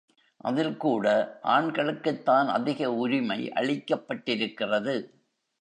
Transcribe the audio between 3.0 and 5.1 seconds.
உரிமை அளிக்கப்பட்டிருக்கிறது.